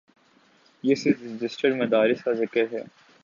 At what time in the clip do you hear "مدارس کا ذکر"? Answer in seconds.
1.75-2.63